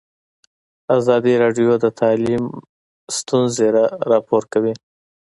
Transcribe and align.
ازادي 0.97 1.33
راډیو 1.43 1.71
د 1.83 1.85
تعلیم 1.99 2.43
ستونزې 3.17 3.67
راپور 4.11 4.43
کړي. 4.53 4.73